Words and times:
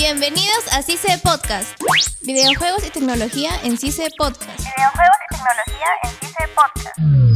Bienvenidos 0.00 0.64
a 0.72 0.80
CICE 0.82 1.18
Podcast. 1.18 1.78
Videojuegos 2.22 2.86
y 2.86 2.90
tecnología 2.90 3.50
en 3.64 3.76
CICE 3.76 4.08
Podcast. 4.16 4.58
Videojuegos 4.58 5.18
y 5.26 5.34
tecnología 5.34 5.88
en 6.04 6.10
CICE 6.10 6.48
Podcast. 6.56 7.29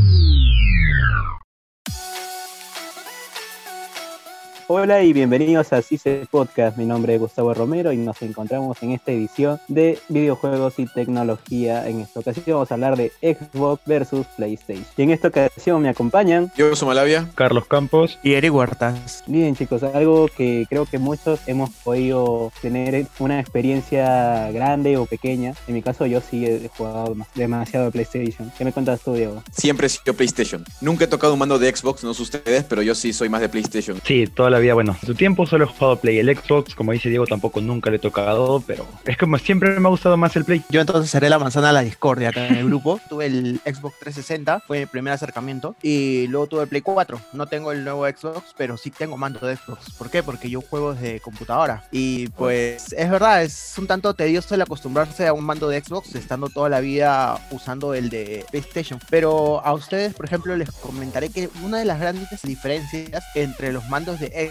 Hola 4.67 5.03
y 5.03 5.13
bienvenidos 5.13 5.75
a 5.75 5.83
CICE 5.83 6.27
Podcast. 6.31 6.79
Mi 6.79 6.87
nombre 6.87 7.15
es 7.15 7.21
Gustavo 7.21 7.53
Romero 7.53 7.93
y 7.93 7.99
nos 7.99 8.23
encontramos 8.23 8.83
en 8.83 8.93
esta 8.93 9.13
edición 9.13 9.61
de 9.69 9.99
videojuegos 10.09 10.79
y 10.79 10.87
tecnología. 10.87 11.87
En 11.87 12.01
esta 12.01 12.21
ocasión 12.21 12.45
vamos 12.47 12.71
a 12.71 12.75
hablar 12.75 12.97
de 12.97 13.13
Xbox 13.21 13.83
versus 13.85 14.27
PlayStation. 14.39 14.87
Y 14.97 15.03
en 15.03 15.11
esta 15.11 15.29
ocasión 15.29 15.83
me 15.83 15.91
acompañan. 15.91 16.51
Yo 16.57 16.75
soy 16.75 16.89
Malavia. 16.89 17.29
Carlos 17.35 17.67
Campos 17.67 18.19
y 18.23 18.33
Eric 18.33 18.55
Huertas. 18.55 19.23
Bien 19.27 19.55
chicos, 19.55 19.83
algo 19.83 20.29
que 20.35 20.65
creo 20.71 20.87
que 20.87 20.97
muchos 20.97 21.41
hemos 21.47 21.69
podido 21.69 22.51
tener 22.63 23.07
una 23.19 23.41
experiencia 23.41 24.51
grande 24.51 24.97
o 24.97 25.05
pequeña. 25.05 25.53
En 25.69 25.75
mi 25.75 25.83
caso 25.83 26.07
yo 26.07 26.23
sí 26.23 26.47
he 26.47 26.71
jugado 26.75 27.15
demasiado 27.35 27.85
de 27.85 27.93
PlayStation. 27.93 28.51
¿Qué 28.57 28.65
me 28.65 28.73
cuentas 28.73 29.03
tú, 29.03 29.13
Diego? 29.13 29.43
Siempre 29.53 29.89
he 29.89 29.91
sido 29.91 30.15
PlayStation. 30.15 30.65
Nunca 30.81 31.05
he 31.05 31.09
tocado 31.09 31.35
un 31.35 31.39
mando 31.39 31.59
de 31.59 31.71
Xbox, 31.77 32.03
no 32.03 32.15
sé 32.15 32.23
ustedes, 32.23 32.65
pero 32.65 32.81
yo 32.81 32.95
sí 32.95 33.13
soy 33.13 33.29
más 33.29 33.43
de 33.43 33.51
PlayStation. 33.51 34.01
Sí, 34.03 34.27
toda 34.27 34.54
la 34.55 34.61
vida, 34.61 34.75
bueno, 34.75 34.97
en 35.01 35.07
su 35.07 35.15
tiempo 35.15 35.47
solo 35.47 35.65
he 35.65 35.69
jugado 35.69 35.97
Play. 35.97 36.19
El 36.19 36.35
Xbox, 36.37 36.75
como 36.75 36.93
dice 36.93 37.09
Diego, 37.09 37.27
tampoco 37.27 37.61
nunca 37.61 37.91
le 37.91 37.97
he 37.97 37.99
tocado, 38.01 38.63
pero 38.67 38.87
es 39.05 39.17
como 39.17 39.37
siempre 39.39 39.79
me 39.81 39.87
ha 39.87 39.91
gustado 39.91 40.17
más 40.17 40.35
el 40.37 40.45
Play. 40.45 40.63
Yo 40.71 40.81
entonces 40.81 41.11
seré 41.11 41.29
la 41.29 41.39
manzana 41.39 41.69
de 41.69 41.73
la 41.75 41.83
discordia 41.83 42.29
acá 42.29 42.47
en 42.47 42.57
el 42.57 42.67
grupo. 42.67 43.01
tuve 43.09 43.27
el 43.27 43.61
Xbox 43.65 43.99
360, 43.99 44.61
fue 44.61 44.81
mi 44.81 44.87
primer 44.87 45.13
acercamiento, 45.13 45.75
y 45.83 46.27
luego 46.29 46.47
tuve 46.47 46.63
el 46.63 46.69
Play 46.69 46.83
4. 46.83 47.21
No 47.33 47.47
tengo 47.47 47.73
el 47.73 47.85
nuevo 47.85 48.07
Xbox, 48.07 48.55
pero 48.57 48.77
sí 48.77 48.91
tengo 48.91 49.17
mando 49.17 49.47
de 49.47 49.57
Xbox. 49.57 49.91
¿Por 49.93 50.11
qué? 50.11 50.23
Porque 50.23 50.49
yo 50.49 50.61
juego 50.61 50.95
desde 50.95 51.21
computadora. 51.21 51.85
Y 51.91 52.29
pues 52.29 52.93
es 52.93 53.11
verdad, 53.11 53.43
es 53.43 53.75
un 53.79 53.87
tanto 53.87 54.15
tedioso 54.15 54.55
el 54.55 54.63
acostumbrarse 54.63 55.27
a 55.27 55.33
un 55.33 55.45
mando 55.45 55.69
de 55.69 55.81
Xbox, 55.81 56.15
estando 56.15 56.49
toda 56.49 56.69
la 56.69 56.81
vida 56.81 57.41
usando 57.51 57.95
el 57.95 58.09
de 58.09 58.45
PlayStation. 58.51 59.01
Pero 59.11 59.65
a 59.65 59.73
ustedes, 59.73 60.15
por 60.15 60.27
ejemplo, 60.27 60.57
les 60.57 60.71
comentaré 60.71 61.31
que 61.31 61.49
una 61.65 61.79
de 61.79 61.85
las 61.85 61.99
grandes 61.99 62.29
diferencias 62.43 63.25
entre 63.35 63.73
los 63.73 63.89
mandos 63.89 64.21
de 64.21 64.29
Xbox 64.29 64.44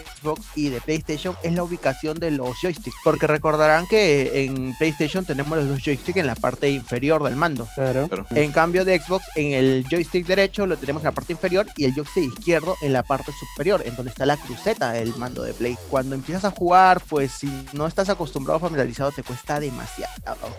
y 0.54 0.68
de 0.68 0.80
PlayStation 0.80 1.36
es 1.42 1.52
la 1.52 1.62
ubicación 1.62 2.18
de 2.18 2.30
los 2.30 2.56
joysticks. 2.60 2.96
Porque 3.04 3.26
recordarán 3.26 3.86
que 3.86 4.44
en 4.44 4.74
PlayStation 4.76 5.24
tenemos 5.24 5.58
los 5.58 5.68
dos 5.68 5.82
joysticks 5.82 6.18
en 6.18 6.26
la 6.26 6.34
parte 6.34 6.70
inferior 6.70 7.22
del 7.22 7.36
mando. 7.36 7.68
Claro. 7.74 8.08
En 8.30 8.52
cambio 8.52 8.84
de 8.84 8.98
Xbox, 8.98 9.24
en 9.36 9.52
el 9.52 9.86
joystick 9.90 10.26
derecho 10.26 10.66
lo 10.66 10.76
tenemos 10.76 11.02
en 11.02 11.06
la 11.06 11.12
parte 11.12 11.32
inferior 11.32 11.66
y 11.76 11.84
el 11.84 11.94
joystick 11.94 12.24
izquierdo 12.38 12.76
en 12.82 12.92
la 12.92 13.02
parte 13.02 13.32
superior, 13.32 13.82
en 13.84 13.96
donde 13.96 14.10
está 14.10 14.26
la 14.26 14.36
cruceta 14.36 14.92
del 14.92 15.14
mando 15.16 15.42
de 15.42 15.54
Play. 15.54 15.76
Cuando 15.90 16.14
empiezas 16.14 16.44
a 16.44 16.50
jugar, 16.50 17.00
pues 17.08 17.32
si 17.32 17.50
no 17.72 17.86
estás 17.86 18.08
acostumbrado 18.08 18.58
o 18.58 18.60
familiarizado, 18.60 19.12
te 19.12 19.22
cuesta 19.22 19.60
demasiado. 19.60 20.12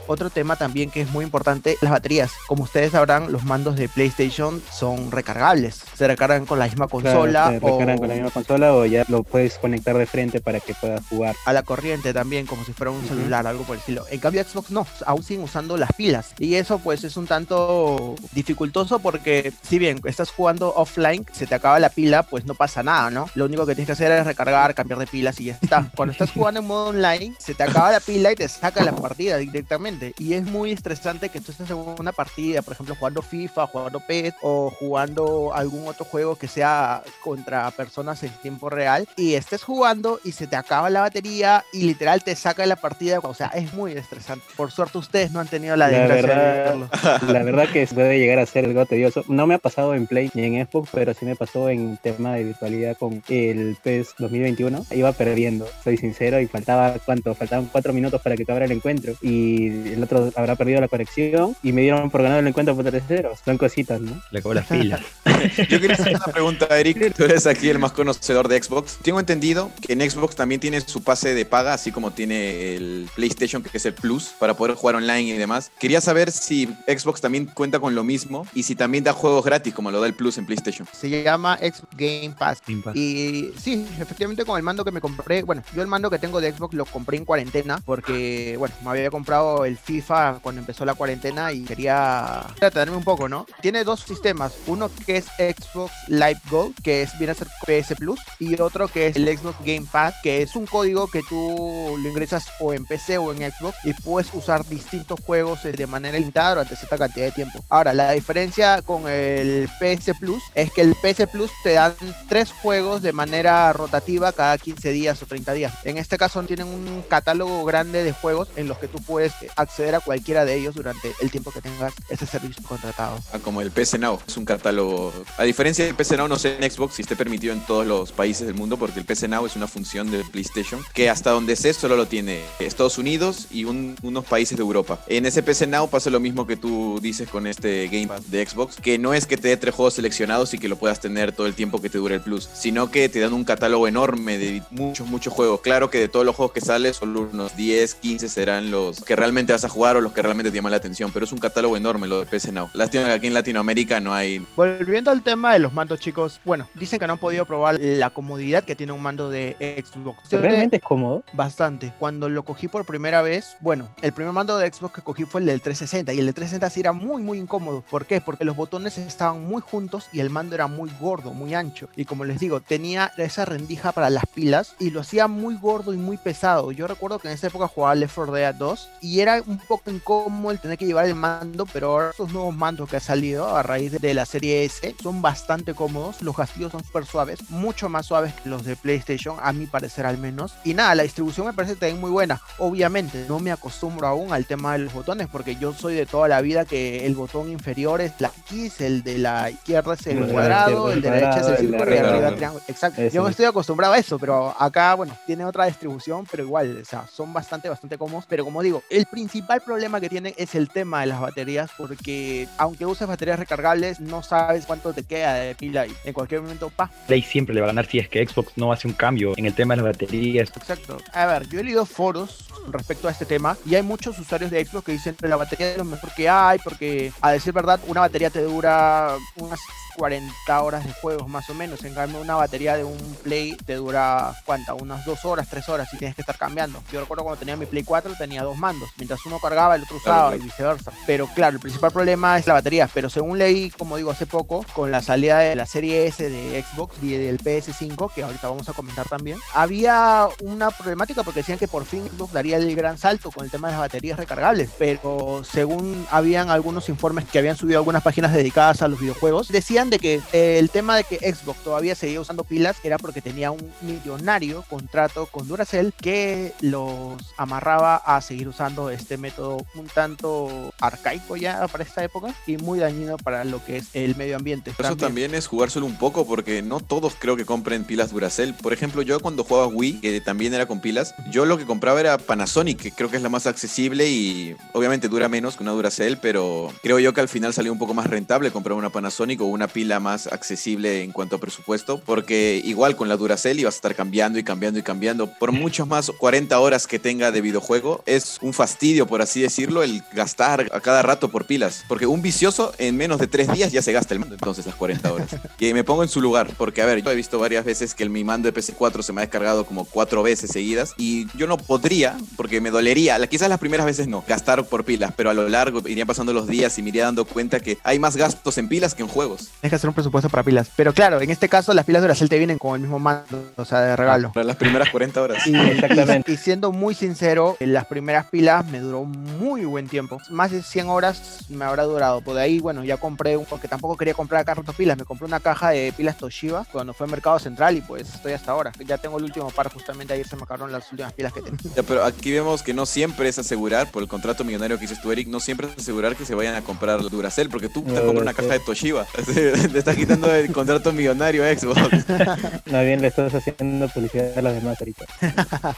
Otro 0.07 0.29
tema 0.29 0.55
también 0.55 0.89
que 0.89 1.01
es 1.01 1.11
muy 1.11 1.25
importante, 1.25 1.77
las 1.81 1.91
baterías. 1.91 2.31
Como 2.47 2.63
ustedes 2.63 2.91
sabrán, 2.91 3.31
los 3.31 3.43
mandos 3.43 3.75
de 3.75 3.89
PlayStation 3.89 4.61
son 4.71 5.11
recargables. 5.11 5.81
Se 5.95 6.07
recargan 6.07 6.45
con 6.45 6.59
la 6.59 6.65
misma 6.65 6.87
consola. 6.87 7.49
Claro, 7.49 7.59
se 7.59 7.59
recargan 7.59 7.97
con 7.97 8.07
la 8.07 8.13
misma 8.15 8.31
consola 8.31 8.73
o 8.73 8.85
ya 8.85 9.05
lo 9.07 9.23
puedes 9.31 9.57
conectar 9.57 9.97
de 9.97 10.05
frente 10.05 10.41
para 10.41 10.59
que 10.59 10.73
puedas 10.73 11.05
jugar. 11.07 11.35
A 11.45 11.53
la 11.53 11.63
corriente 11.63 12.13
también, 12.13 12.45
como 12.45 12.63
si 12.65 12.73
fuera 12.73 12.91
un 12.91 13.05
celular, 13.07 13.47
algo 13.47 13.63
por 13.63 13.75
el 13.75 13.79
estilo. 13.79 14.05
En 14.09 14.19
cambio, 14.19 14.43
Xbox 14.43 14.71
no, 14.71 14.87
aún 15.05 15.23
siguen 15.23 15.43
usando 15.43 15.77
las 15.77 15.91
pilas. 15.93 16.33
Y 16.39 16.55
eso 16.55 16.79
pues 16.79 17.03
es 17.03 17.17
un 17.17 17.27
tanto 17.27 18.15
dificultoso 18.33 18.99
porque 18.99 19.53
si 19.61 19.79
bien 19.79 20.01
estás 20.05 20.31
jugando 20.31 20.73
offline, 20.75 21.25
se 21.31 21.47
te 21.47 21.55
acaba 21.55 21.79
la 21.79 21.89
pila, 21.89 22.23
pues 22.23 22.45
no 22.45 22.55
pasa 22.55 22.83
nada, 22.83 23.09
¿no? 23.09 23.29
Lo 23.35 23.45
único 23.45 23.65
que 23.65 23.75
tienes 23.75 23.87
que 23.87 23.93
hacer 23.93 24.11
es 24.11 24.25
recargar, 24.25 24.73
cambiar 24.73 24.99
de 24.99 25.07
pilas 25.07 25.39
y 25.39 25.45
ya 25.45 25.57
está. 25.61 25.89
Cuando 25.95 26.11
estás 26.11 26.31
jugando 26.31 26.59
en 26.59 26.67
modo 26.67 26.87
online, 26.87 27.35
se 27.39 27.53
te 27.53 27.63
acaba 27.63 27.91
la 27.91 27.99
pila 27.99 28.31
y 28.31 28.35
te 28.35 28.47
saca 28.47 28.83
la 28.83 28.95
partida 28.95 29.37
directamente. 29.37 30.13
Y 30.17 30.33
es 30.33 30.43
muy 30.45 30.71
estresante 30.71 31.29
que 31.29 31.41
tú 31.41 31.51
estés 31.51 31.69
en 31.69 31.77
una 31.77 32.11
partida, 32.11 32.61
por 32.61 32.73
ejemplo, 32.73 32.95
jugando 32.95 33.21
FIFA, 33.21 33.67
jugando 33.67 33.99
PES 33.99 34.33
o 34.41 34.69
jugando 34.69 35.53
algún 35.53 35.87
otro 35.87 36.05
juego 36.05 36.35
que 36.35 36.47
sea 36.47 37.03
contra 37.23 37.69
personas 37.71 38.23
en 38.23 38.31
tiempo 38.41 38.69
real 38.69 39.07
y 39.17 39.35
estés 39.35 39.63
jugando 39.63 40.19
y 40.23 40.31
se 40.31 40.47
te 40.47 40.55
acaba 40.55 40.89
la 40.89 41.01
batería 41.01 41.63
y 41.71 41.83
literal 41.83 42.23
te 42.23 42.35
saca 42.35 42.65
la 42.65 42.75
partida. 42.75 43.19
O 43.19 43.33
sea, 43.33 43.47
es 43.47 43.73
muy 43.73 43.93
estresante. 43.93 44.45
Por 44.55 44.71
suerte 44.71 44.97
ustedes 44.97 45.31
no 45.31 45.39
han 45.39 45.47
tenido 45.47 45.75
la 45.75 45.89
La 45.89 45.99
desgracia 45.99 46.35
de 46.35 46.63
verlo. 46.63 46.89
la 47.27 47.43
verdad 47.43 47.69
que 47.71 47.85
puede 47.87 48.19
llegar 48.19 48.39
a 48.39 48.45
ser 48.45 48.65
algo 48.65 48.85
tedioso. 48.85 49.23
No 49.27 49.47
me 49.47 49.55
ha 49.55 49.59
pasado 49.59 49.93
en 49.95 50.07
Play 50.07 50.31
ni 50.33 50.43
en 50.43 50.65
Xbox, 50.65 50.89
pero 50.93 51.13
sí 51.13 51.25
me 51.25 51.35
pasó 51.35 51.69
en 51.69 51.97
tema 51.97 52.35
de 52.35 52.43
virtualidad 52.43 52.97
con 52.97 53.23
el 53.29 53.77
PES 53.81 54.15
2021. 54.19 54.85
Iba 54.91 55.11
perdiendo, 55.13 55.67
soy 55.83 55.97
sincero, 55.97 56.39
y 56.39 56.47
faltaba, 56.47 56.95
¿cuánto? 57.05 57.33
Faltaban 57.35 57.65
cuatro 57.71 57.93
minutos 57.93 58.21
para 58.21 58.35
que 58.35 58.43
acabara 58.43 58.65
el 58.65 58.71
encuentro. 58.71 59.13
Y 59.21 59.93
el 59.93 60.03
otro 60.03 60.31
habrá 60.35 60.55
perdido 60.55 60.81
la 60.81 60.87
conexión 60.87 61.55
y 61.63 61.71
me 61.71 61.81
dieron 61.81 62.09
por 62.09 62.21
ganado 62.21 62.39
el 62.39 62.47
encuentro 62.47 62.75
por 62.75 62.85
3-0. 62.85 63.31
Son 63.43 63.57
cositas, 63.57 64.01
¿no? 64.01 64.21
Le 64.31 64.39
acabó 64.39 64.53
las 64.53 64.65
pilas. 64.65 65.01
Yo 65.69 65.79
quería 65.79 65.93
hacer 65.93 66.15
una 66.15 66.25
pregunta, 66.25 66.67
Eric. 66.77 67.13
Tú 67.15 67.23
eres 67.23 67.47
aquí 67.47 67.69
el 67.69 67.79
más 67.79 67.91
conocedor 67.91 68.47
de 68.47 68.61
Xbox. 68.61 68.99
Tengo 69.05 69.19
entendido 69.19 69.69
que 69.81 69.93
en 69.93 70.01
Xbox 70.01 70.35
también 70.35 70.59
tiene 70.59 70.81
su 70.81 71.03
pase 71.03 71.35
de 71.35 71.45
paga, 71.45 71.73
así 71.73 71.91
como 71.91 72.09
tiene 72.09 72.75
el 72.75 73.07
PlayStation, 73.13 73.61
que 73.61 73.69
es 73.77 73.85
el 73.85 73.93
Plus, 73.93 74.29
para 74.39 74.55
poder 74.55 74.75
jugar 74.75 74.95
online 74.95 75.21
y 75.21 75.37
demás. 75.37 75.71
Quería 75.77 76.01
saber 76.01 76.31
si 76.31 76.75
Xbox 76.87 77.21
también 77.21 77.45
cuenta 77.45 77.79
con 77.79 77.93
lo 77.93 78.03
mismo 78.03 78.47
y 78.55 78.63
si 78.63 78.73
también 78.73 79.03
da 79.03 79.13
juegos 79.13 79.45
gratis, 79.45 79.75
como 79.75 79.91
lo 79.91 80.01
da 80.01 80.07
el 80.07 80.15
Plus 80.15 80.39
en 80.39 80.47
PlayStation. 80.47 80.87
Se 80.91 81.21
llama 81.21 81.55
Xbox 81.57 81.95
Game 81.95 82.33
Pass. 82.35 82.63
Game 82.65 82.81
Pass. 82.81 82.95
Y 82.95 83.53
sí, 83.61 83.85
efectivamente 83.99 84.43
con 84.43 84.57
el 84.57 84.63
mando 84.63 84.83
que 84.83 84.89
me 84.89 85.01
compré, 85.01 85.43
bueno, 85.43 85.61
yo 85.75 85.83
el 85.83 85.87
mando 85.87 86.09
que 86.09 86.17
tengo 86.17 86.41
de 86.41 86.51
Xbox 86.51 86.73
lo 86.73 86.85
compré 86.85 87.17
en 87.17 87.25
cuarentena 87.25 87.83
porque, 87.85 88.55
bueno, 88.57 88.73
me 88.83 88.89
había 88.89 89.11
comprado 89.11 89.65
el 89.65 89.77
FIFA 89.77 90.39
cuando 90.41 90.61
empezó 90.61 90.83
la 90.83 90.95
cuarentena 90.95 91.53
y 91.53 91.61
quería 91.61 92.47
tratarme 92.57 92.97
un 92.97 93.03
poco, 93.03 93.29
¿no? 93.29 93.45
Tiene 93.61 93.83
dos 93.83 93.99
sistemas, 93.99 94.55
uno 94.65 94.89
que 95.05 95.17
es 95.17 95.25
Xbox 95.25 95.93
Live 96.07 96.41
Gold, 96.49 96.81
que 96.81 97.03
es, 97.03 97.15
viene 97.19 97.33
a 97.33 97.35
ser 97.35 97.49
PS 97.67 97.95
Plus, 97.97 98.19
y 98.39 98.59
otro 98.59 98.87
que 98.95 99.07
es 99.07 99.17
el 99.17 99.37
Xbox 99.37 99.57
Game 99.65 99.85
Pass, 99.91 100.15
que 100.23 100.41
es 100.41 100.55
un 100.55 100.65
código 100.65 101.07
que 101.07 101.21
tú 101.21 101.97
lo 102.01 102.09
ingresas 102.09 102.47
o 102.61 102.71
en 102.71 102.85
PC 102.85 103.17
o 103.17 103.33
en 103.33 103.51
Xbox 103.51 103.75
y 103.83 103.91
puedes 103.91 104.33
usar 104.33 104.65
distintos 104.65 105.19
juegos 105.19 105.65
eh, 105.65 105.73
de 105.73 105.85
manera 105.85 106.17
limitada 106.17 106.51
durante 106.51 106.77
cierta 106.77 106.97
cantidad 106.97 107.25
de 107.25 107.33
tiempo. 107.33 107.59
Ahora, 107.67 107.93
la 107.93 108.13
diferencia 108.13 108.81
con 108.83 109.09
el 109.09 109.67
PS 109.81 110.17
Plus 110.17 110.41
es 110.53 110.71
que 110.71 110.79
el 110.79 110.95
PS 110.95 111.27
Plus 111.29 111.51
te 111.61 111.73
dan 111.73 111.93
tres 112.29 112.53
juegos 112.53 113.01
de 113.01 113.11
manera 113.11 113.73
rotativa 113.73 114.31
cada 114.31 114.57
15 114.57 114.89
días 114.93 115.21
o 115.21 115.25
30 115.25 115.51
días. 115.51 115.73
En 115.83 115.97
este 115.97 116.17
caso 116.17 116.41
tienen 116.43 116.67
un 116.67 117.03
catálogo 117.09 117.65
grande 117.65 118.01
de 118.01 118.13
juegos 118.13 118.47
en 118.55 118.69
los 118.69 118.77
que 118.77 118.87
tú 118.87 119.01
puedes 119.01 119.33
eh, 119.41 119.49
acceder 119.57 119.95
a 119.95 119.99
cualquiera 119.99 120.45
de 120.45 120.55
ellos 120.55 120.73
durante 120.73 121.11
el 121.19 121.31
tiempo 121.31 121.51
que 121.51 121.59
tengas 121.59 121.93
ese 122.07 122.25
servicio 122.25 122.63
contratado. 122.63 123.19
Ah, 123.33 123.39
como 123.43 123.59
el 123.59 123.71
PC 123.71 123.99
Now, 123.99 124.21
es 124.25 124.37
un 124.37 124.45
catálogo. 124.45 125.11
A 125.37 125.43
diferencia 125.43 125.83
del 125.83 125.95
PC 125.95 126.15
Now, 126.15 126.29
no 126.29 126.39
sé 126.39 126.55
en 126.55 126.71
Xbox 126.71 126.95
si 126.95 127.01
esté 127.01 127.17
permitido 127.17 127.51
en 127.51 127.59
todos 127.65 127.85
los 127.85 128.13
países 128.13 128.47
del 128.47 128.55
mundo, 128.55 128.77
porque 128.85 128.99
el 128.99 129.05
PC 129.07 129.27
Now 129.27 129.47
es 129.47 129.55
una 129.55 129.65
función 129.65 130.11
del 130.11 130.23
PlayStation 130.29 130.79
que 130.93 131.09
hasta 131.09 131.31
donde 131.31 131.55
sé 131.55 131.73
solo 131.73 131.95
lo 131.97 132.05
tiene 132.05 132.41
Estados 132.59 132.99
Unidos 132.99 133.47
y 133.49 133.63
un- 133.65 133.95
unos 134.03 134.25
países 134.25 134.55
de 134.57 134.61
Europa. 134.61 134.99
En 135.07 135.25
ese 135.25 135.41
PC 135.41 135.65
Now 135.65 135.89
pasa 135.89 136.11
lo 136.11 136.19
mismo 136.19 136.45
que 136.45 136.55
tú 136.55 136.99
dices 137.01 137.27
con 137.27 137.47
este 137.47 137.87
Game 137.87 138.05
Pass 138.05 138.29
de 138.29 138.45
Xbox, 138.45 138.75
que 138.75 138.99
no 138.99 139.15
es 139.15 139.25
que 139.25 139.37
te 139.37 139.47
dé 139.47 139.57
tres 139.57 139.73
juegos 139.73 139.95
seleccionados 139.95 140.53
y 140.53 140.59
que 140.59 140.67
lo 140.67 140.75
puedas 140.75 140.99
tener 140.99 141.31
todo 141.31 141.47
el 141.47 141.55
tiempo 141.55 141.81
que 141.81 141.89
te 141.89 141.97
dure 141.97 142.13
el 142.13 142.21
Plus, 142.21 142.47
sino 142.53 142.91
que 142.91 143.09
te 143.09 143.19
dan 143.19 143.33
un 143.33 143.43
catálogo 143.43 143.87
enorme 143.87 144.37
de 144.37 144.61
muchos, 144.69 145.07
muchos 145.07 145.33
juegos. 145.33 145.61
Claro 145.61 145.89
que 145.89 145.97
de 145.97 146.07
todos 146.07 146.23
los 146.27 146.35
juegos 146.35 146.53
que 146.53 146.61
salen, 146.61 146.93
solo 146.93 147.27
unos 147.33 147.57
10, 147.57 147.95
15 147.95 148.29
serán 148.29 148.69
los 148.69 149.01
que 149.03 149.15
realmente 149.15 149.51
vas 149.51 149.65
a 149.65 149.69
jugar 149.69 149.97
o 149.97 150.01
los 150.01 150.13
que 150.13 150.21
realmente 150.21 150.51
te 150.51 150.55
llaman 150.57 150.71
la 150.71 150.77
atención, 150.77 151.09
pero 151.11 151.25
es 151.25 151.31
un 151.31 151.39
catálogo 151.39 151.75
enorme 151.75 152.07
lo 152.07 152.19
de 152.19 152.27
PC 152.27 152.51
Now. 152.51 152.69
Lástima 152.73 153.05
que 153.05 153.11
aquí 153.13 153.27
en 153.27 153.33
Latinoamérica 153.33 153.99
no 153.99 154.13
hay 154.13 154.45
Volviendo 154.55 155.09
al 155.09 155.23
tema 155.23 155.53
de 155.53 155.59
los 155.59 155.73
mandos, 155.73 155.99
chicos, 155.99 156.39
bueno, 156.45 156.67
dicen 156.75 156.99
que 156.99 157.07
no 157.07 157.13
han 157.13 157.19
podido 157.19 157.45
probar 157.45 157.79
la 157.79 158.09
comodidad 158.09 158.63
que 158.63 158.74
tiene 158.75 158.93
un 158.93 159.01
mando 159.01 159.29
de 159.29 159.55
Xbox. 159.83 160.29
Realmente 160.31 160.77
es 160.77 160.83
cómodo. 160.83 161.23
Bastante. 161.33 161.93
Cuando 161.99 162.29
lo 162.29 162.43
cogí 162.43 162.67
por 162.67 162.85
primera 162.85 163.21
vez, 163.21 163.57
bueno, 163.59 163.89
el 164.01 164.11
primer 164.13 164.33
mando 164.33 164.57
de 164.57 164.71
Xbox 164.71 164.95
que 164.95 165.01
cogí 165.01 165.25
fue 165.25 165.41
el 165.41 165.47
del 165.47 165.61
360 165.61 166.13
y 166.13 166.19
el 166.19 166.25
del 166.25 166.35
360 166.35 166.69
sí 166.69 166.79
era 166.79 166.91
muy 166.91 167.21
muy 167.21 167.39
incómodo. 167.39 167.83
¿Por 167.89 168.05
qué? 168.05 168.21
Porque 168.21 168.45
los 168.45 168.55
botones 168.55 168.97
estaban 168.97 169.45
muy 169.45 169.61
juntos 169.61 170.07
y 170.11 170.19
el 170.19 170.29
mando 170.29 170.55
era 170.55 170.67
muy 170.67 170.89
gordo, 170.99 171.33
muy 171.33 171.53
ancho. 171.53 171.89
Y 171.95 172.05
como 172.05 172.25
les 172.25 172.39
digo, 172.39 172.61
tenía 172.61 173.11
esa 173.17 173.45
rendija 173.45 173.91
para 173.91 174.09
las 174.09 174.25
pilas 174.25 174.75
y 174.79 174.91
lo 174.91 175.01
hacía 175.01 175.27
muy 175.27 175.57
gordo 175.57 175.93
y 175.93 175.97
muy 175.97 176.17
pesado. 176.17 176.71
Yo 176.71 176.87
recuerdo 176.87 177.19
que 177.19 177.27
en 177.27 177.33
esa 177.33 177.47
época 177.47 177.67
jugaba 177.67 177.95
Left 177.95 178.15
4 178.15 178.33
Dead 178.33 178.55
2 178.55 178.89
y 179.01 179.19
era 179.19 179.41
un 179.45 179.57
poco 179.57 179.91
incómodo 179.91 180.51
el 180.51 180.59
tener 180.59 180.77
que 180.77 180.85
llevar 180.85 181.05
el 181.05 181.15
mando, 181.15 181.65
pero 181.65 181.91
ahora 181.91 182.09
estos 182.11 182.31
nuevos 182.31 182.55
mandos 182.55 182.89
que 182.89 182.97
han 182.97 183.01
salido 183.01 183.55
a 183.55 183.63
raíz 183.63 183.91
de 183.91 184.13
la 184.13 184.25
serie 184.25 184.65
S 184.65 184.95
son 185.01 185.21
bastante 185.21 185.73
cómodos. 185.73 186.21
Los 186.21 186.35
gatillos 186.35 186.71
son 186.71 186.83
súper 186.83 187.05
suaves, 187.05 187.49
mucho 187.49 187.89
más 187.89 188.05
suaves 188.05 188.33
que 188.33 188.49
los 188.49 188.54
los 188.55 188.65
de 188.65 188.75
PlayStation, 188.75 189.37
a 189.41 189.53
mi 189.53 189.65
parecer 189.65 190.05
al 190.05 190.17
menos. 190.17 190.55
Y 190.63 190.73
nada, 190.73 190.95
la 190.95 191.03
distribución 191.03 191.47
me 191.47 191.53
parece 191.53 191.75
también 191.75 191.99
muy 191.99 192.11
buena. 192.11 192.41
Obviamente, 192.57 193.25
no 193.27 193.39
me 193.39 193.51
acostumbro 193.51 194.07
aún 194.07 194.33
al 194.33 194.45
tema 194.45 194.73
de 194.73 194.79
los 194.79 194.93
botones, 194.93 195.27
porque 195.31 195.55
yo 195.55 195.73
soy 195.73 195.95
de 195.95 196.05
toda 196.05 196.27
la 196.27 196.41
vida 196.41 196.65
que 196.65 197.05
el 197.05 197.15
botón 197.15 197.51
inferior 197.51 198.01
es 198.01 198.13
la 198.19 198.31
X, 198.49 198.81
el 198.81 199.03
de 199.03 199.17
la 199.17 199.49
izquierda 199.49 199.93
es 199.93 200.07
el 200.07 200.17
El 200.17 200.27
de 200.27 200.33
cuadrado, 200.33 200.69
izquierda, 200.69 200.93
el 200.93 201.01
de 201.01 201.09
la 201.09 201.15
derecha 201.15 201.39
es 201.39 201.47
el 201.47 201.53
el 201.53 201.57
círculo 201.57 201.95
y 201.95 201.97
arriba 201.97 202.27
el 202.29 202.35
triángulo. 202.35 202.63
Exacto. 202.67 203.01
Eso. 203.01 203.15
Yo 203.15 203.23
no 203.23 203.29
estoy 203.29 203.45
acostumbrado 203.45 203.93
a 203.93 203.97
eso, 203.97 204.17
pero 204.19 204.55
acá, 204.57 204.93
bueno, 204.95 205.17
tiene 205.25 205.45
otra 205.45 205.65
distribución, 205.65 206.25
pero 206.29 206.43
igual, 206.43 206.79
o 206.81 206.85
sea, 206.85 207.07
son 207.07 207.33
bastante, 207.33 207.69
bastante 207.69 207.97
cómodos. 207.97 208.25
Pero 208.27 208.43
como 208.43 208.61
digo, 208.61 208.83
el 208.89 209.05
principal 209.05 209.61
problema 209.61 209.99
que 209.99 210.09
tiene 210.09 210.33
es 210.37 210.55
el 210.55 210.69
tema 210.69 211.01
de 211.01 211.07
las 211.07 211.19
baterías, 211.19 211.71
porque 211.77 212.47
aunque 212.57 212.85
uses 212.85 213.07
baterías 213.07 213.39
recargables, 213.39 213.99
no 213.99 214.23
sabes 214.23 214.65
cuánto 214.65 214.93
te 214.93 215.03
queda 215.03 215.33
de 215.35 215.55
pila 215.55 215.85
y 215.87 215.93
en 216.03 216.13
cualquier 216.13 216.41
momento, 216.41 216.69
pa, 216.69 216.89
Play 217.07 217.21
siempre 217.21 217.53
le 217.53 217.61
va 217.61 217.67
a 217.67 217.69
ganar 217.69 217.85
si 217.85 217.99
es 217.99 218.09
que 218.09 218.21
No 218.55 218.71
hace 218.71 218.87
un 218.87 218.93
cambio 218.93 219.33
en 219.37 219.45
el 219.45 219.53
tema 219.53 219.75
de 219.75 219.81
las 219.81 219.93
baterías. 219.93 220.49
Exacto. 220.55 220.97
A 221.13 221.25
ver, 221.25 221.47
yo 221.49 221.59
he 221.59 221.63
leído 221.63 221.85
foros 221.85 222.49
respecto 222.69 223.07
a 223.07 223.11
este 223.11 223.25
tema 223.25 223.57
y 223.65 223.75
hay 223.75 223.83
muchos 223.83 224.17
usuarios 224.17 224.51
de 224.51 224.65
Xbox 224.65 224.85
que 224.85 224.91
dicen 224.91 225.15
que 225.15 225.27
la 225.27 225.35
batería 225.35 225.71
es 225.71 225.77
lo 225.77 225.85
mejor 225.85 226.11
que 226.15 226.27
hay 226.29 226.57
porque 226.59 227.11
a 227.21 227.31
decir 227.31 227.53
verdad 227.53 227.79
una 227.87 228.01
batería 228.01 228.29
te 228.29 228.41
dura 228.41 229.15
unas 229.35 229.59
40 229.95 230.61
horas 230.61 230.85
de 230.85 230.91
juegos 230.93 231.27
más 231.27 231.49
o 231.49 231.53
menos. 231.53 231.83
En 231.83 231.93
cambio 231.93 232.19
una 232.21 232.35
batería 232.35 232.75
de 232.75 232.83
un 232.83 232.97
Play 233.23 233.55
te 233.65 233.75
dura 233.75 234.35
¿cuánta? 234.45 234.73
Unas 234.73 235.05
2 235.05 235.25
horas, 235.25 235.47
3 235.49 235.69
horas 235.69 235.93
y 235.93 235.97
tienes 235.97 236.15
que 236.15 236.21
estar 236.21 236.37
cambiando. 236.37 236.81
Yo 236.91 236.99
recuerdo 236.99 237.23
cuando 237.23 237.39
tenía 237.39 237.55
mi 237.55 237.65
Play 237.65 237.83
4 237.83 238.13
tenía 238.17 238.43
dos 238.43 238.57
mandos. 238.57 238.89
Mientras 238.97 239.25
uno 239.25 239.39
cargaba 239.39 239.75
el 239.75 239.83
otro 239.83 239.97
usaba 239.97 240.35
y 240.35 240.39
viceversa. 240.39 240.91
Pero 241.05 241.27
claro, 241.27 241.55
el 241.55 241.61
principal 241.61 241.91
problema 241.91 242.37
es 242.37 242.47
la 242.47 242.53
batería. 242.53 242.89
Pero 242.93 243.09
según 243.09 243.37
leí, 243.37 243.69
como 243.71 243.97
digo 243.97 244.11
hace 244.11 244.25
poco, 244.25 244.65
con 244.73 244.91
la 244.91 245.01
salida 245.01 245.39
de 245.39 245.55
la 245.55 245.65
serie 245.65 246.07
S 246.07 246.29
de 246.29 246.63
Xbox 246.63 246.95
y 247.01 247.11
del 247.11 247.39
PS5, 247.39 248.13
que 248.13 248.23
ahorita 248.35 248.49
vamos 248.49 248.69
a 248.69 248.73
comentar 248.73 249.07
también, 249.07 249.39
había 249.53 250.27
una 250.41 250.71
problemática 250.71 251.23
porque 251.23 251.39
decían 251.39 251.57
que 251.57 251.67
por 251.67 251.85
fin 251.85 252.07
Xbox 252.07 252.33
daría 252.33 252.57
el 252.57 252.75
gran 252.75 252.97
salto 252.97 253.31
con 253.31 253.45
el 253.45 253.51
tema 253.51 253.67
de 253.67 253.73
las 253.73 253.81
baterías 253.81 254.17
recargables. 254.17 254.69
Pero 254.77 255.43
según 255.49 256.05
habían 256.11 256.49
algunos 256.49 256.89
informes 256.89 257.25
que 257.25 257.39
habían 257.39 257.57
subido 257.57 257.79
algunas 257.79 258.03
páginas 258.03 258.33
dedicadas 258.33 258.81
a 258.81 258.87
los 258.87 258.99
videojuegos, 258.99 259.47
decían 259.47 259.89
de 259.89 259.99
que 259.99 260.21
eh, 260.33 260.57
el 260.59 260.69
tema 260.69 260.97
de 260.97 261.03
que 261.03 261.17
Xbox 261.33 261.63
todavía 261.63 261.95
seguía 261.95 262.19
usando 262.19 262.43
pilas 262.43 262.77
era 262.83 262.97
porque 262.97 263.21
tenía 263.21 263.51
un 263.51 263.71
millonario 263.81 264.63
contrato 264.69 265.27
con 265.27 265.47
Duracell 265.47 265.93
que 265.93 266.53
los 266.61 267.15
amarraba 267.37 267.95
a 267.95 268.21
seguir 268.21 268.47
usando 268.47 268.89
este 268.89 269.17
método 269.17 269.65
un 269.75 269.87
tanto 269.87 270.73
arcaico 270.79 271.37
ya 271.37 271.67
para 271.67 271.83
esta 271.83 272.03
época 272.03 272.33
y 272.45 272.57
muy 272.57 272.79
dañino 272.79 273.17
para 273.17 273.43
lo 273.45 273.63
que 273.63 273.77
es 273.77 273.87
el 273.93 274.15
medio 274.15 274.35
ambiente. 274.35 274.73
Eso 274.77 274.97
también 274.97 275.33
es 275.35 275.47
jugárselo 275.47 275.85
un 275.85 275.97
poco 275.97 276.25
porque 276.25 276.61
no 276.61 276.79
todos 276.79 277.15
creo 277.17 277.35
que 277.37 277.45
compren 277.45 277.83
pilas 277.85 278.11
Duracell. 278.11 278.24
Por 278.61 278.73
ejemplo, 278.73 279.01
yo 279.01 279.19
cuando 279.19 279.43
jugaba 279.43 279.67
Wii, 279.67 280.01
que 280.01 280.21
también 280.21 280.53
era 280.53 280.65
con 280.65 280.79
pilas, 280.79 281.13
yo 281.29 281.45
lo 281.45 281.57
que 281.57 281.65
compraba 281.65 281.99
era 281.99 282.17
Panasonic, 282.17 282.81
que 282.81 282.91
creo 282.91 283.09
que 283.09 283.17
es 283.17 283.23
la 283.23 283.29
más 283.29 283.45
accesible 283.45 284.09
y 284.09 284.55
obviamente 284.73 285.09
dura 285.09 285.29
menos 285.29 285.55
que 285.55 285.63
una 285.63 285.71
Duracell, 285.71 286.17
pero 286.17 286.73
creo 286.81 286.99
yo 286.99 287.13
que 287.13 287.21
al 287.21 287.29
final 287.29 287.53
salió 287.53 287.71
un 287.71 287.79
poco 287.79 287.93
más 287.93 288.07
rentable 288.07 288.51
comprar 288.51 288.75
una 288.75 288.89
Panasonic 288.89 289.41
o 289.41 289.45
una 289.45 289.67
pila 289.67 289.99
más 289.99 290.27
accesible 290.27 291.03
en 291.03 291.11
cuanto 291.11 291.35
a 291.35 291.39
presupuesto, 291.39 292.01
porque 292.03 292.61
igual 292.63 292.95
con 292.95 293.09
la 293.09 293.17
Duracell 293.17 293.59
ibas 293.59 293.75
a 293.75 293.77
estar 293.77 293.95
cambiando 293.95 294.39
y 294.39 294.43
cambiando 294.43 294.79
y 294.79 294.83
cambiando. 294.83 295.27
Por 295.27 295.51
muchas 295.51 295.87
más 295.87 296.11
40 296.17 296.59
horas 296.59 296.87
que 296.87 296.99
tenga 296.99 297.31
de 297.31 297.41
videojuego, 297.41 298.01
es 298.05 298.39
un 298.41 298.53
fastidio, 298.53 299.07
por 299.07 299.21
así 299.21 299.41
decirlo, 299.41 299.83
el 299.83 300.03
gastar 300.13 300.69
a 300.71 300.79
cada 300.79 301.01
rato 301.01 301.29
por 301.29 301.45
pilas, 301.45 301.85
porque 301.87 302.07
un 302.07 302.21
vicioso 302.21 302.73
en 302.77 302.97
menos 302.97 303.19
de 303.19 303.27
3 303.27 303.53
días 303.53 303.71
ya 303.71 303.81
se 303.81 303.91
gasta 303.91 304.13
el 304.13 304.19
mando, 304.19 304.35
entonces 304.35 304.65
las 304.65 304.75
40 304.75 305.13
horas. 305.13 305.29
Y 305.59 305.73
me 305.73 305.83
pongo 305.83 306.03
en 306.03 306.09
su 306.09 306.21
lugar, 306.21 306.49
porque 306.57 306.81
a 306.81 306.85
ver, 306.85 307.03
yo 307.03 307.11
he 307.11 307.15
visto 307.15 307.39
varias 307.39 307.65
veces 307.65 307.93
que 307.93 308.03
el, 308.03 308.14
mi 308.15 308.23
mando 308.23 308.51
de 308.51 308.53
PC4 308.59 309.01
se 309.01 309.13
me 309.13 309.21
ha 309.21 309.25
descargado 309.25 309.65
como 309.65 309.85
cuatro 309.85 310.23
veces 310.23 310.51
seguidas 310.51 310.93
y 310.97 311.27
yo 311.37 311.47
no 311.47 311.57
podría, 311.57 312.17
porque 312.35 312.61
me 312.61 312.71
dolería, 312.71 313.19
quizás 313.27 313.49
las 313.49 313.59
primeras 313.59 313.85
veces 313.85 314.07
no, 314.07 314.23
gastar 314.27 314.65
por 314.65 314.83
pilas, 314.83 315.13
pero 315.15 315.29
a 315.29 315.33
lo 315.33 315.47
largo 315.47 315.81
irían 315.87 316.07
pasando 316.07 316.33
los 316.33 316.47
días 316.47 316.77
y 316.77 316.81
me 316.81 316.89
iría 316.89 317.05
dando 317.05 317.25
cuenta 317.25 317.59
que 317.59 317.77
hay 317.83 317.99
más 317.99 318.15
gastos 318.17 318.57
en 318.57 318.67
pilas 318.67 318.95
que 318.95 319.03
en 319.03 319.09
juegos. 319.09 319.49
Tienes 319.61 319.71
que 319.71 319.75
hacer 319.75 319.89
un 319.89 319.93
presupuesto 319.93 320.29
para 320.29 320.43
pilas. 320.43 320.69
Pero 320.75 320.93
claro, 320.93 321.21
en 321.21 321.29
este 321.29 321.49
caso 321.49 321.73
las 321.73 321.85
pilas 321.85 322.01
Duracell 322.01 322.29
te 322.29 322.37
vienen 322.37 322.57
con 322.57 322.75
el 322.75 322.81
mismo 322.81 322.99
mando, 322.99 323.51
o 323.55 323.65
sea, 323.65 323.81
de 323.81 323.95
regalo. 323.95 324.31
Para 324.33 324.45
las 324.45 324.55
primeras 324.55 324.89
40 324.89 325.21
horas. 325.21 325.45
Y, 325.45 325.55
Exactamente. 325.55 326.31
y 326.31 326.37
siendo 326.37 326.71
muy 326.71 326.95
sincero, 326.95 327.57
en 327.59 327.73
las 327.73 327.85
primeras 327.85 328.27
pilas 328.27 328.65
me 328.65 328.79
duró 328.79 329.03
muy 329.03 329.65
buen 329.65 329.87
tiempo. 329.87 330.19
Más 330.29 330.51
de 330.51 330.63
100 330.63 330.89
horas 330.89 331.45
me 331.49 331.65
habrá 331.65 331.83
durado. 331.83 332.21
Por 332.21 332.35
de 332.35 332.41
ahí, 332.41 332.59
bueno, 332.59 332.83
ya 332.83 332.97
compré 332.97 333.37
un, 333.37 333.45
porque 333.45 333.67
tampoco 333.67 333.97
quería 333.97 334.13
comprar 334.13 334.41
acá 334.41 334.55
pilas. 334.73 334.97
Me 334.97 335.05
compré 335.05 335.25
una 335.25 335.39
caja 335.39 335.69
de 335.69 335.93
pilas 335.95 336.17
Toshiba 336.17 336.65
cuando 336.71 336.93
fue 336.93 337.07
a 337.07 337.09
Mercado 337.09 337.39
Central 337.39 337.77
y 337.77 337.81
pues 337.81 338.04
estoy 338.13 338.33
hasta 338.33 338.51
ahora. 338.51 338.71
Ya 338.85 338.97
tengo 338.97 339.17
el 339.17 339.23
último 339.23 339.49
par, 339.51 339.71
justamente 339.71 340.13
ayer 340.13 340.27
se 340.27 340.35
me 340.35 340.43
acabaron 340.43 340.71
las 340.71 340.91
últimas 340.91 341.13
pilas 341.13 341.33
que 341.33 341.41
tenía. 341.41 341.59
Ya, 341.75 341.83
pero 341.83 342.03
aquí 342.03 342.31
vemos 342.31 342.63
que 342.63 342.73
no 342.73 342.85
siempre 342.85 343.29
es 343.29 343.39
asegurar, 343.39 343.91
por 343.91 344.03
el 344.03 344.09
contrato 344.09 344.43
millonario 344.43 344.77
que 344.77 344.81
dices 344.81 345.01
tú, 345.01 345.11
Eric, 345.11 345.27
no 345.27 345.39
siempre 345.39 345.67
es 345.67 345.77
asegurar 345.77 346.15
que 346.15 346.25
se 346.25 346.35
vayan 346.35 346.55
a 346.55 346.61
comprar 346.61 347.01
Duracell, 347.01 347.49
porque 347.49 347.69
tú 347.69 347.81
te 347.83 347.91
No, 347.93 348.01
compras 348.05 348.21
una 348.21 348.33
caja 348.33 348.53
de 348.53 348.59
Toshiba. 348.59 349.05
te 349.25 349.77
estás 349.77 349.95
quitando 349.95 350.33
el 350.33 350.51
contrato 350.51 350.91
millonario 350.91 351.43
a 351.43 351.55
Xbox. 351.55 351.79
Más 352.71 352.83
bien 352.85 353.01
le 353.01 353.07
estás 353.07 353.33
haciendo 353.33 353.87
publicidad 353.89 354.37
a 354.37 354.41
los 354.41 354.53
demás 354.53 354.77
ahorita. 354.79 355.05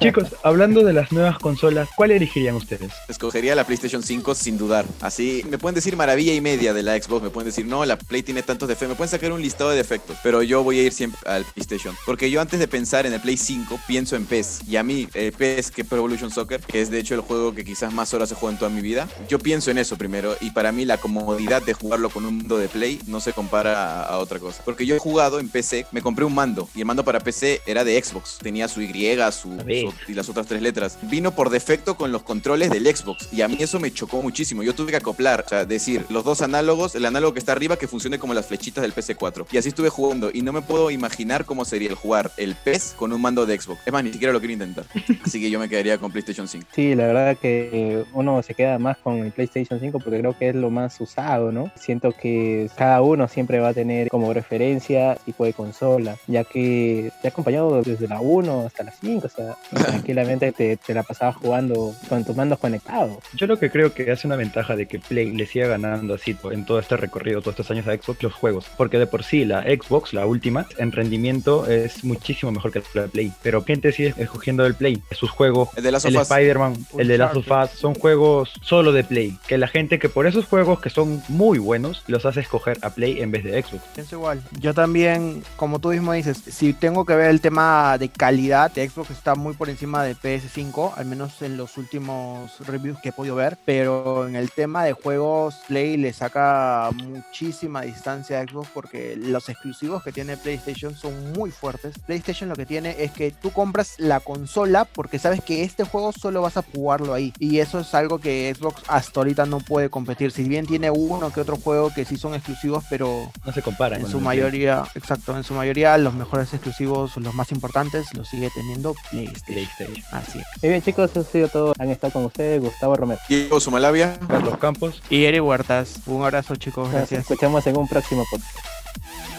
Chicos, 0.00 0.28
hablando 0.42 0.84
de 0.84 0.92
las 0.92 1.10
nuevas 1.12 1.38
consolas, 1.38 1.88
¿cuál 1.96 2.10
elegirían 2.10 2.54
ustedes? 2.56 2.92
Escogería 3.08 3.54
la 3.54 3.64
PlayStation 3.64 4.02
5 4.02 4.34
sin 4.34 4.58
dudar. 4.58 4.84
Así 5.00 5.44
me 5.50 5.58
pueden 5.58 5.74
decir 5.74 5.96
maravilla 5.96 6.34
y 6.34 6.40
media 6.40 6.74
de 6.74 6.82
la 6.82 7.00
Xbox, 7.00 7.22
me 7.22 7.30
pueden 7.30 7.46
decir, 7.46 7.66
no, 7.66 7.84
la 7.84 7.96
Play 7.96 8.22
tiene 8.22 8.42
tantos 8.42 8.68
defectos, 8.68 8.90
me 8.90 8.94
pueden 8.94 9.10
sacar 9.10 9.32
un 9.32 9.40
listado 9.40 9.70
de 9.70 9.76
defectos, 9.76 10.16
pero 10.22 10.42
yo 10.42 10.62
voy 10.62 10.80
a 10.80 10.82
ir 10.84 10.92
siempre 10.92 11.18
al 11.26 11.44
PlayStation. 11.56 11.96
Porque 12.04 12.30
yo 12.30 12.40
antes 12.40 12.60
de 12.60 12.68
pensar 12.68 13.06
en 13.06 13.14
el 13.14 13.20
Play 13.20 13.36
5, 13.36 13.80
pienso 13.86 14.14
en 14.14 14.26
PES. 14.26 14.60
Y 14.68 14.76
a 14.76 14.82
mí, 14.82 15.08
eh, 15.14 15.32
PES, 15.36 15.70
que 15.70 15.82
es 15.82 15.88
Pro 15.88 15.98
Evolution 15.98 16.30
Soccer, 16.30 16.60
que 16.60 16.82
es 16.82 16.90
de 16.90 16.98
hecho 16.98 17.14
el 17.14 17.22
juego 17.22 17.54
que 17.54 17.64
quizás 17.64 17.92
más 17.92 18.12
horas 18.14 18.30
he 18.30 18.34
jugado 18.34 18.52
en 18.52 18.58
toda 18.58 18.70
mi 18.70 18.82
vida, 18.82 19.08
yo 19.28 19.38
pienso 19.38 19.70
en 19.70 19.78
eso 19.78 19.96
primero. 19.96 20.36
Y 20.40 20.50
para 20.50 20.70
mí 20.70 20.84
la 20.84 20.98
comodidad 20.98 21.62
de 21.62 21.72
jugarlo 21.72 22.10
con 22.10 22.26
un 22.26 22.36
mundo 22.36 22.58
de 22.58 22.68
Play 22.68 23.00
no 23.06 23.20
se 23.20 23.32
compara 23.32 24.02
a, 24.02 24.02
a 24.04 24.18
otra 24.18 24.38
cosa. 24.38 24.62
Porque 24.64 24.86
yo 24.86 24.94
he 24.94 24.98
jugado 24.98 25.40
en 25.40 25.48
PC, 25.48 25.86
me 25.92 26.02
compré 26.02 26.24
un 26.24 26.34
mando, 26.34 26.68
y 26.74 26.80
el 26.80 26.86
mando 26.86 27.04
para 27.04 27.20
PC 27.20 27.62
era 27.66 27.84
de 27.84 28.00
Xbox. 28.02 28.38
Tenía 28.38 28.68
su 28.68 28.82
Y, 28.82 28.88
su, 29.32 29.56
su 29.58 29.92
y 30.08 30.14
las 30.14 30.28
otras 30.28 30.46
tres 30.46 30.60
letras. 30.60 30.98
Vino 31.02 31.34
por 31.34 31.50
defecto 31.50 31.96
con 31.96 32.12
los 32.12 32.22
controles 32.22 32.70
del 32.70 32.84
Xbox 32.94 33.28
y 33.32 33.40
a 33.40 33.48
mí 33.48 33.56
eso 33.60 33.80
me 33.80 33.92
chocó 33.92 34.22
muchísimo. 34.22 34.62
Yo 34.62 34.74
tuve 34.74 34.90
que 34.90 34.96
acoplar, 34.96 35.44
o 35.46 35.48
sea, 35.48 35.64
decir, 35.64 36.04
los 36.10 36.24
dos 36.24 36.42
análogos, 36.42 36.94
el 36.94 37.06
análogo 37.06 37.32
que 37.32 37.38
está 37.38 37.52
arriba 37.52 37.76
que 37.76 37.88
funcione 37.88 38.18
como 38.18 38.34
las 38.34 38.46
flechitas 38.46 38.82
del 38.82 38.94
PC4. 38.94 39.46
Y 39.52 39.56
así 39.56 39.70
estuve 39.70 39.88
jugando 39.88 40.30
y 40.32 40.42
no 40.42 40.52
me 40.52 40.62
puedo 40.62 40.90
imaginar 40.90 41.45
cómo 41.46 41.64
sería 41.64 41.88
el 41.88 41.94
jugar 41.94 42.30
el 42.36 42.54
PES 42.54 42.94
con 42.96 43.12
un 43.12 43.20
mando 43.20 43.46
de 43.46 43.58
Xbox. 43.58 43.80
Es 43.86 43.92
más, 43.92 44.04
ni 44.04 44.12
siquiera 44.12 44.32
lo 44.32 44.40
quiero 44.40 44.52
intentar. 44.52 44.84
Así 45.24 45.40
que 45.40 45.50
yo 45.50 45.58
me 45.58 45.68
quedaría 45.68 45.98
con 45.98 46.12
PlayStation 46.12 46.48
5. 46.48 46.66
Sí, 46.72 46.94
la 46.94 47.06
verdad 47.06 47.36
que 47.36 47.70
eh, 47.72 48.04
uno 48.12 48.42
se 48.42 48.54
queda 48.54 48.78
más 48.78 48.98
con 48.98 49.18
el 49.18 49.32
PlayStation 49.32 49.80
5 49.80 49.98
porque 50.00 50.20
creo 50.20 50.36
que 50.36 50.50
es 50.50 50.54
lo 50.54 50.70
más 50.70 51.00
usado, 51.00 51.52
¿no? 51.52 51.70
Siento 51.76 52.12
que 52.12 52.68
cada 52.76 53.00
uno 53.02 53.28
siempre 53.28 53.60
va 53.60 53.68
a 53.68 53.74
tener 53.74 54.08
como 54.08 54.32
referencia 54.32 55.16
tipo 55.24 55.44
de 55.44 55.52
consola, 55.52 56.16
ya 56.26 56.44
que 56.44 57.10
te 57.22 57.28
ha 57.28 57.30
acompañado 57.30 57.82
desde 57.82 58.08
la 58.08 58.20
1 58.20 58.66
hasta 58.66 58.84
la 58.84 58.92
5, 58.92 59.26
o 59.26 59.30
sea, 59.30 59.56
tranquilamente 59.86 60.52
te, 60.52 60.76
te 60.76 60.94
la 60.94 61.02
pasabas 61.02 61.36
jugando 61.36 61.94
con 62.08 62.24
tus 62.24 62.36
mandos 62.36 62.58
conectados. 62.58 63.18
Yo 63.34 63.46
lo 63.46 63.58
que 63.58 63.70
creo 63.70 63.94
que 63.94 64.10
hace 64.10 64.26
una 64.26 64.36
ventaja 64.36 64.76
de 64.76 64.86
que 64.86 64.98
Play 64.98 65.32
le 65.32 65.46
siga 65.46 65.68
ganando 65.68 66.14
así 66.14 66.36
en 66.50 66.64
todo 66.64 66.78
este 66.78 66.96
recorrido, 66.96 67.40
todos 67.40 67.54
estos 67.54 67.70
años 67.70 67.86
a 67.86 67.94
Xbox, 67.94 68.22
los 68.22 68.34
juegos. 68.34 68.66
Porque 68.76 68.98
de 68.98 69.06
por 69.06 69.22
sí 69.22 69.44
la 69.44 69.62
Xbox, 69.62 70.12
la 70.12 70.26
última, 70.26 70.66
en 70.78 70.92
rendimiento 70.92 71.25
es 71.66 72.04
muchísimo 72.04 72.52
mejor 72.52 72.72
que 72.72 72.82
la 72.94 73.06
Play. 73.06 73.32
Pero 73.42 73.62
gente 73.62 73.92
sigue 73.92 74.14
escogiendo 74.16 74.64
el 74.66 74.74
Play. 74.74 75.02
Sus 75.12 75.30
juegos, 75.30 75.68
El 75.76 75.84
de 75.84 75.92
Last 75.92 76.06
of 76.06 76.14
el. 76.14 76.20
Spider-Man, 76.20 76.86
el 76.98 77.08
de 77.08 77.18
Last 77.18 77.36
of. 77.36 77.46
Us, 77.50 77.70
son 77.70 77.94
juegos 77.94 78.52
solo 78.62 78.92
de 78.92 79.04
Play. 79.04 79.38
Que 79.46 79.58
la 79.58 79.68
gente 79.68 79.98
que 79.98 80.08
por 80.08 80.26
esos 80.26 80.46
juegos 80.46 80.80
que 80.80 80.90
son 80.90 81.22
muy 81.28 81.58
buenos, 81.58 82.04
los 82.06 82.26
hace 82.26 82.40
escoger 82.40 82.78
a 82.82 82.90
Play 82.90 83.20
en 83.20 83.30
vez 83.30 83.44
de 83.44 83.62
Xbox. 83.62 83.82
Pienso 83.94 84.16
igual. 84.16 84.42
Yo 84.60 84.74
también, 84.74 85.42
como 85.56 85.78
tú 85.78 85.88
mismo 85.90 86.12
dices, 86.12 86.42
si 86.46 86.72
tengo 86.72 87.04
que 87.04 87.14
ver 87.14 87.30
el 87.30 87.40
tema 87.40 87.98
de 87.98 88.08
calidad, 88.08 88.70
de 88.70 88.88
Xbox 88.88 89.10
está 89.10 89.34
muy 89.34 89.54
por 89.54 89.68
encima 89.68 90.02
de 90.04 90.14
PS5, 90.14 90.92
al 90.96 91.06
menos 91.06 91.42
en 91.42 91.56
los 91.56 91.76
últimos 91.76 92.58
reviews 92.66 92.98
que 93.00 93.10
he 93.10 93.12
podido 93.12 93.36
ver, 93.36 93.58
pero 93.64 94.26
en 94.26 94.36
el 94.36 94.50
tema 94.50 94.84
de 94.84 94.92
juegos, 94.92 95.56
Play 95.68 95.96
le 95.96 96.12
saca 96.12 96.90
muchísima 96.94 97.82
distancia 97.82 98.40
a 98.40 98.44
Xbox 98.44 98.68
porque 98.72 99.16
los 99.16 99.48
exclusivos 99.48 100.02
que 100.02 100.12
tiene 100.12 100.36
PlayStation 100.36 100.94
son 100.94 101.14
muy 101.34 101.50
fuertes. 101.50 101.98
PlayStation 102.06 102.48
lo 102.48 102.54
que 102.56 102.66
tiene 102.66 102.96
es 102.98 103.10
que 103.12 103.30
tú 103.30 103.50
compras 103.50 103.94
la 103.98 104.20
consola 104.20 104.84
porque 104.84 105.18
sabes 105.18 105.42
que 105.42 105.62
este 105.64 105.84
juego 105.84 106.12
solo 106.12 106.42
vas 106.42 106.56
a 106.56 106.62
jugarlo 106.62 107.14
ahí 107.14 107.32
y 107.38 107.58
eso 107.58 107.80
es 107.80 107.94
algo 107.94 108.18
que 108.18 108.54
Xbox 108.56 108.82
hasta 108.88 109.20
ahorita 109.20 109.46
no 109.46 109.58
puede 109.60 109.90
competir. 109.90 110.32
Si 110.32 110.44
bien 110.44 110.66
tiene 110.66 110.90
uno 110.90 111.32
que 111.32 111.40
otro 111.40 111.56
juego 111.56 111.92
que 111.92 112.04
sí 112.04 112.16
son 112.16 112.34
exclusivos, 112.34 112.84
pero 112.90 113.30
No 113.44 113.52
se 113.52 113.62
compara. 113.62 113.96
en 113.96 114.06
su 114.08 114.20
mayoría, 114.20 114.84
exacto, 114.94 115.36
en 115.36 115.44
su 115.44 115.54
mayoría 115.54 115.96
los 115.98 116.14
mejores 116.14 116.52
exclusivos, 116.52 117.16
los 117.16 117.34
más 117.34 117.52
importantes, 117.52 118.12
los 118.14 118.28
sigue 118.28 118.50
teniendo 118.54 118.94
PlayStation. 119.10 119.44
PlayStation. 119.46 120.04
Así 120.12 120.38
es. 120.38 120.44
Muy 120.62 120.70
bien 120.70 120.82
chicos, 120.82 121.10
eso 121.10 121.20
ha 121.20 121.24
sido 121.24 121.48
todo. 121.48 121.72
Han 121.78 121.90
estado 121.90 122.12
con 122.12 122.24
ustedes 122.24 122.60
Gustavo 122.60 122.96
Romero. 122.96 123.20
Diego 123.28 123.60
Sumalavia. 123.60 124.18
Carlos 124.28 124.58
Campos. 124.58 125.02
Y 125.10 125.24
Eri 125.24 125.40
Huertas, 125.40 126.00
un 126.06 126.22
abrazo 126.22 126.56
chicos, 126.56 126.84
Nos 126.86 126.94
gracias. 126.94 127.20
escuchamos 127.22 127.66
en 127.66 127.76
un 127.76 127.88
próximo 127.88 128.24
podcast. 128.30 129.35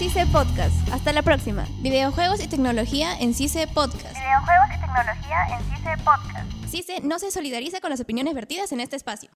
CICE 0.00 0.24
Podcast. 0.28 0.74
Hasta 0.92 1.12
la 1.12 1.20
próxima. 1.20 1.66
Videojuegos 1.80 2.42
y 2.42 2.48
tecnología 2.48 3.12
en 3.20 3.34
CICE 3.34 3.66
Podcast. 3.66 4.16
Videojuegos 4.16 4.68
y 4.74 4.80
tecnología 4.80 5.36
en 5.50 5.76
CICE 5.76 5.96
Podcast. 6.02 6.70
CICE 6.70 7.00
no 7.02 7.18
se 7.18 7.30
solidariza 7.30 7.82
con 7.82 7.90
las 7.90 8.00
opiniones 8.00 8.32
vertidas 8.32 8.72
en 8.72 8.80
este 8.80 8.96
espacio. 8.96 9.30